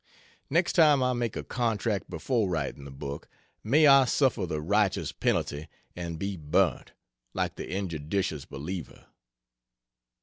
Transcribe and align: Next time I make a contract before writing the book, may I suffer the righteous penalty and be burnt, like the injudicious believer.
Next 0.49 0.73
time 0.73 1.03
I 1.03 1.13
make 1.13 1.35
a 1.35 1.43
contract 1.43 2.09
before 2.09 2.49
writing 2.49 2.85
the 2.85 2.89
book, 2.89 3.27
may 3.63 3.85
I 3.85 4.05
suffer 4.05 4.47
the 4.47 4.59
righteous 4.59 5.11
penalty 5.11 5.67
and 5.95 6.17
be 6.17 6.37
burnt, 6.37 6.93
like 7.35 7.55
the 7.55 7.69
injudicious 7.69 8.45
believer. 8.45 9.05